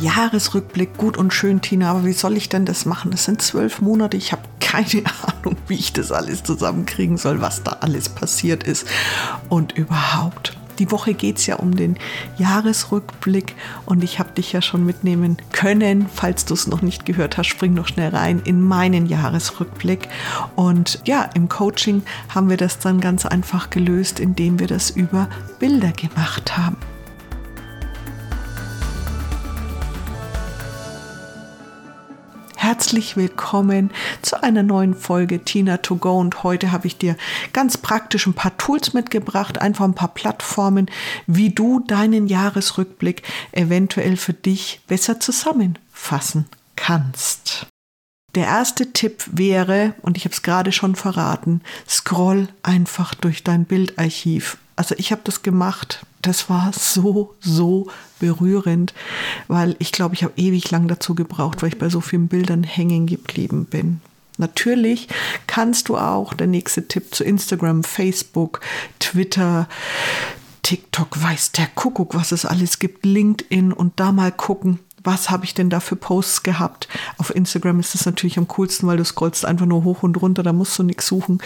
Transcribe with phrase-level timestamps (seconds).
[0.00, 3.10] Jahresrückblick, gut und schön, Tina, aber wie soll ich denn das machen?
[3.10, 7.62] Das sind zwölf Monate, ich habe keine Ahnung, wie ich das alles zusammenkriegen soll, was
[7.62, 8.86] da alles passiert ist
[9.48, 10.56] und überhaupt.
[10.78, 11.98] Die Woche geht es ja um den
[12.38, 16.06] Jahresrückblick und ich habe dich ja schon mitnehmen können.
[16.08, 20.08] Falls du es noch nicht gehört hast, spring noch schnell rein in meinen Jahresrückblick.
[20.56, 25.28] Und ja, im Coaching haben wir das dann ganz einfach gelöst, indem wir das über
[25.58, 26.78] Bilder gemacht haben.
[32.70, 33.90] Herzlich willkommen
[34.22, 37.16] zu einer neuen Folge Tina to go und heute habe ich dir
[37.52, 40.88] ganz praktisch ein paar Tools mitgebracht, einfach ein paar Plattformen,
[41.26, 46.46] wie du deinen Jahresrückblick eventuell für dich besser zusammenfassen
[46.76, 47.66] kannst.
[48.36, 53.64] Der erste Tipp wäre, und ich habe es gerade schon verraten, scroll einfach durch dein
[53.64, 54.58] Bildarchiv.
[54.76, 56.06] Also ich habe das gemacht.
[56.22, 58.92] Das war so, so berührend,
[59.48, 62.62] weil ich glaube, ich habe ewig lang dazu gebraucht, weil ich bei so vielen Bildern
[62.62, 64.00] hängen geblieben bin.
[64.36, 65.08] Natürlich
[65.46, 68.60] kannst du auch, der nächste Tipp zu Instagram, Facebook,
[68.98, 69.68] Twitter,
[70.62, 75.44] TikTok, weiß der Kuckuck, was es alles gibt, LinkedIn und da mal gucken, was habe
[75.44, 76.88] ich denn da für Posts gehabt?
[77.18, 80.42] Auf Instagram ist es natürlich am coolsten, weil du scrollst einfach nur hoch und runter,
[80.42, 81.38] da musst du nichts suchen.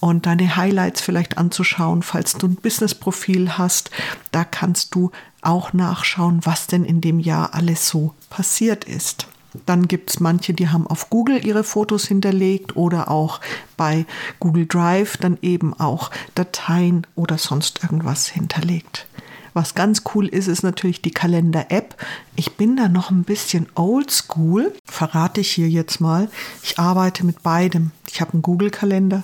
[0.00, 3.90] Und deine Highlights vielleicht anzuschauen, falls du ein Business-Profil hast,
[4.30, 5.10] da kannst du
[5.42, 9.26] auch nachschauen, was denn in dem Jahr alles so passiert ist.
[9.66, 13.40] Dann gibt es manche, die haben auf Google ihre Fotos hinterlegt oder auch
[13.76, 14.06] bei
[14.40, 19.06] Google Drive dann eben auch Dateien oder sonst irgendwas hinterlegt.
[19.54, 21.96] Was ganz cool ist, ist natürlich die Kalender-App.
[22.36, 26.28] Ich bin da noch ein bisschen oldschool, verrate ich hier jetzt mal.
[26.62, 27.90] Ich arbeite mit beidem.
[28.10, 29.22] Ich habe einen Google-Kalender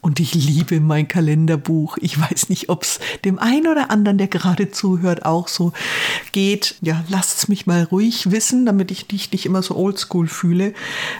[0.00, 1.98] und ich liebe mein Kalenderbuch.
[2.00, 5.72] Ich weiß nicht, ob es dem einen oder anderen, der gerade zuhört, auch so
[6.32, 6.76] geht.
[6.80, 10.72] Ja, lasst es mich mal ruhig wissen, damit ich dich nicht immer so oldschool fühle.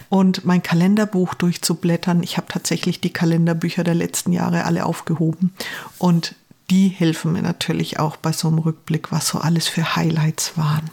[0.08, 2.22] Und mein Kalenderbuch durchzublättern.
[2.22, 5.52] Ich habe tatsächlich die Kalenderbücher der letzten Jahre alle aufgehoben
[5.98, 6.34] und
[6.70, 10.90] die helfen mir natürlich auch bei so einem Rückblick, was so alles für Highlights waren.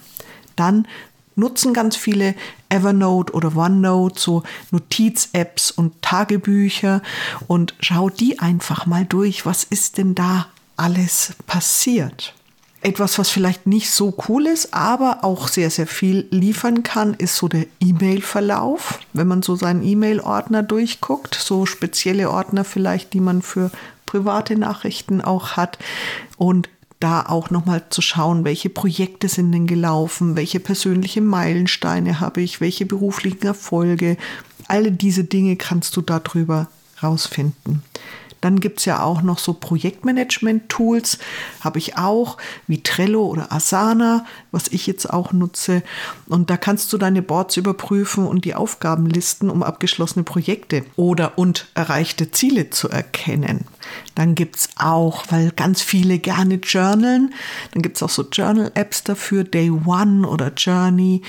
[0.56, 0.88] Dann
[1.36, 2.34] nutzen ganz viele
[2.68, 7.00] Evernote oder OneNote, so Notiz-Apps und Tagebücher
[7.46, 9.46] und schau die einfach mal durch.
[9.46, 12.34] Was ist denn da alles passiert?
[12.80, 17.36] Etwas, was vielleicht nicht so cool ist, aber auch sehr, sehr viel liefern kann, ist
[17.36, 19.00] so der E-Mail-Verlauf.
[19.12, 23.72] Wenn man so seinen E-Mail-Ordner durchguckt, so spezielle Ordner vielleicht, die man für
[24.06, 25.78] private Nachrichten auch hat
[26.36, 26.68] und
[27.00, 32.60] da auch nochmal zu schauen, welche Projekte sind denn gelaufen, welche persönliche Meilensteine habe ich,
[32.60, 34.16] welche beruflichen Erfolge.
[34.66, 36.68] Alle diese Dinge kannst du darüber
[37.02, 37.82] rausfinden.
[38.40, 41.18] Dann gibt es ja auch noch so Projektmanagement-Tools,
[41.60, 45.82] habe ich auch, wie Trello oder Asana, was ich jetzt auch nutze.
[46.26, 51.38] Und da kannst du deine Boards überprüfen und die Aufgaben listen, um abgeschlossene Projekte oder
[51.38, 53.64] und erreichte Ziele zu erkennen.
[54.14, 57.32] Dann gibt es auch, weil ganz viele gerne journalen,
[57.72, 61.22] dann gibt es auch so Journal-Apps dafür, Day One oder Journey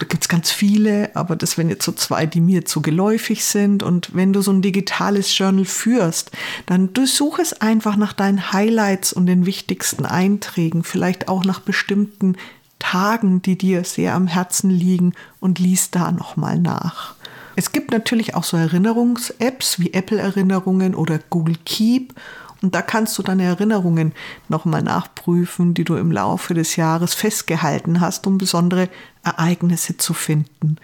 [0.00, 3.44] da gibt es ganz viele, aber das wären jetzt so zwei, die mir zu geläufig
[3.44, 3.82] sind.
[3.82, 6.30] Und wenn du so ein digitales Journal führst,
[6.64, 12.36] dann durchsuche es einfach nach deinen Highlights und den wichtigsten Einträgen, vielleicht auch nach bestimmten
[12.78, 17.14] Tagen, die dir sehr am Herzen liegen und lies da nochmal nach.
[17.54, 22.14] Es gibt natürlich auch so Erinnerungs-Apps wie Apple Erinnerungen oder Google Keep
[22.62, 24.12] und da kannst du deine Erinnerungen
[24.48, 28.90] nochmal nachprüfen, die du im Laufe des Jahres festgehalten hast, um besondere
[29.22, 30.76] Ereignisse zu finden.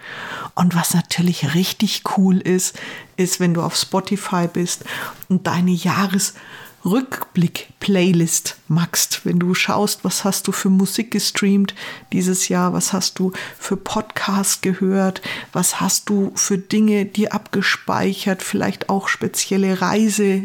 [0.55, 2.79] Und was natürlich richtig cool ist,
[3.15, 4.85] ist, wenn du auf Spotify bist
[5.29, 9.23] und deine Jahresrückblick-Playlist magst.
[9.23, 11.75] Wenn du schaust, was hast du für Musik gestreamt
[12.11, 15.21] dieses Jahr, was hast du für Podcasts gehört,
[15.53, 20.41] was hast du für Dinge dir abgespeichert, vielleicht auch spezielle Reise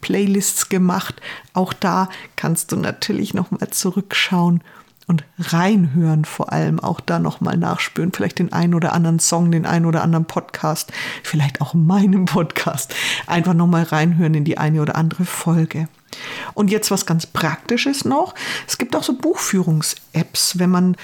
[0.00, 1.20] Playlists gemacht.
[1.52, 4.62] Auch da kannst du natürlich nochmal zurückschauen
[5.06, 9.64] und reinhören, vor allem auch da nochmal nachspüren, vielleicht den einen oder anderen Song, den
[9.64, 10.92] einen oder anderen Podcast,
[11.22, 12.94] vielleicht auch meinen Podcast,
[13.26, 15.88] einfach nochmal reinhören in die eine oder andere Folge.
[16.54, 18.34] Und jetzt was ganz Praktisches noch.
[18.66, 20.96] Es gibt auch so Buchführungs-Apps, wenn man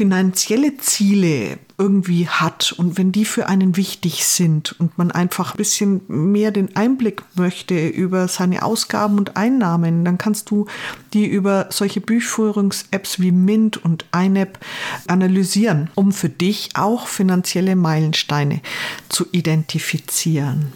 [0.00, 5.58] finanzielle Ziele irgendwie hat und wenn die für einen wichtig sind und man einfach ein
[5.58, 10.64] bisschen mehr den Einblick möchte über seine Ausgaben und Einnahmen, dann kannst du
[11.12, 14.58] die über solche Buchführungs-Apps wie Mint und INAP
[15.06, 18.62] analysieren, um für dich auch finanzielle Meilensteine
[19.10, 20.72] zu identifizieren.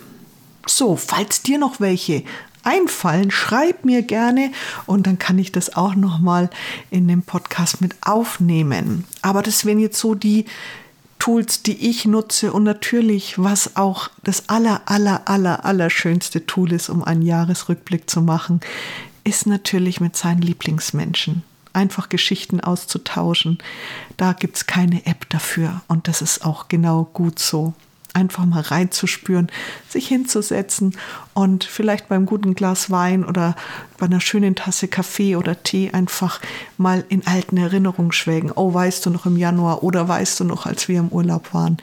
[0.67, 2.25] So, falls dir noch welche
[2.65, 4.51] einfallen, schreib mir gerne
[4.87, 6.51] und dann kann ich das auch noch mal
[6.91, 9.05] in dem Podcast mit aufnehmen.
[9.23, 10.47] Aber das wären jetzt so die
[11.19, 16.73] Tools, die ich nutze und natürlich, was auch das aller, aller, aller, aller schönste Tool
[16.73, 18.61] ist, um einen Jahresrückblick zu machen,
[19.25, 21.43] ist natürlich mit seinen Lieblingsmenschen.
[21.73, 23.59] Einfach Geschichten auszutauschen.
[24.17, 27.73] Da gibt es keine App dafür und das ist auch genau gut so
[28.15, 29.49] einfach mal reinzuspüren,
[29.89, 30.97] sich hinzusetzen
[31.35, 33.57] und vielleicht beim guten Glas Wein oder
[33.99, 36.41] bei einer schönen Tasse Kaffee oder Tee einfach
[36.79, 38.53] mal in alten Erinnerungen schwelgen.
[38.55, 41.77] Oh, weißt du noch im Januar oder weißt du noch, als wir im Urlaub waren?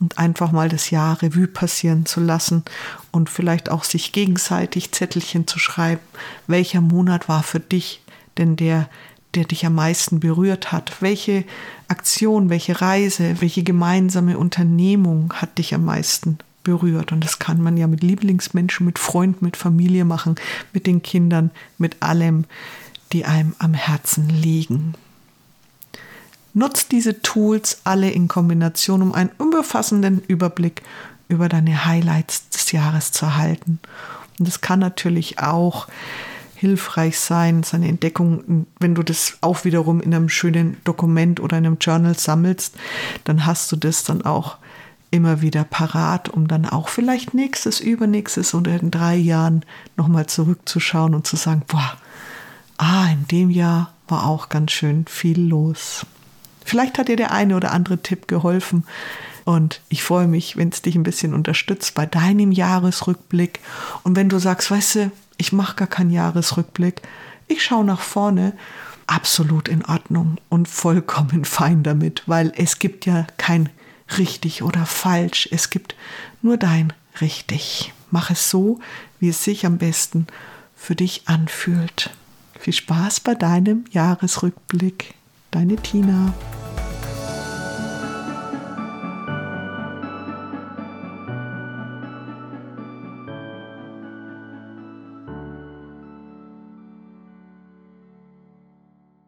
[0.00, 2.64] Und einfach mal das Jahr Revue passieren zu lassen
[3.12, 6.02] und vielleicht auch sich gegenseitig Zettelchen zu schreiben.
[6.46, 8.02] Welcher Monat war für dich
[8.38, 8.88] denn der,
[9.36, 11.00] der dich am meisten berührt hat?
[11.00, 11.44] Welche
[11.88, 17.12] Aktion, welche Reise, welche gemeinsame Unternehmung hat dich am meisten berührt?
[17.12, 20.36] Und das kann man ja mit Lieblingsmenschen, mit Freunden, mit Familie machen,
[20.72, 22.46] mit den Kindern, mit allem,
[23.12, 24.94] die einem am Herzen liegen.
[26.54, 30.82] Nutzt diese Tools alle in Kombination, um einen umfassenden Überblick
[31.28, 33.78] über deine Highlights des Jahres zu erhalten.
[34.38, 35.86] Und das kann natürlich auch
[36.56, 41.66] hilfreich sein, seine Entdeckung, wenn du das auch wiederum in einem schönen Dokument oder in
[41.66, 42.74] einem Journal sammelst,
[43.24, 44.56] dann hast du das dann auch
[45.10, 49.64] immer wieder parat, um dann auch vielleicht nächstes, übernächstes oder in drei Jahren
[49.96, 51.96] nochmal zurückzuschauen und zu sagen, boah,
[52.78, 56.06] ah, in dem Jahr war auch ganz schön viel los.
[56.64, 58.84] Vielleicht hat dir der eine oder andere Tipp geholfen.
[59.44, 63.60] Und ich freue mich, wenn es dich ein bisschen unterstützt bei deinem Jahresrückblick.
[64.02, 67.02] Und wenn du sagst, weißt du, ich mache gar keinen Jahresrückblick,
[67.48, 68.52] ich schaue nach vorne,
[69.06, 73.68] absolut in Ordnung und vollkommen fein damit, weil es gibt ja kein
[74.18, 75.94] richtig oder falsch, es gibt
[76.42, 77.92] nur dein richtig.
[78.10, 78.78] Mach es so,
[79.18, 80.26] wie es sich am besten
[80.76, 82.10] für dich anfühlt.
[82.58, 85.14] Viel Spaß bei deinem Jahresrückblick.
[85.50, 86.34] Deine Tina.